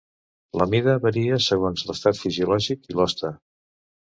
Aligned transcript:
La 0.61 0.65
mida 0.69 0.95
varia 1.03 1.37
segons 1.49 1.85
l'estat 1.91 2.21
fisiològic 2.23 2.91
i 2.93 2.99
l'hoste. 2.99 3.35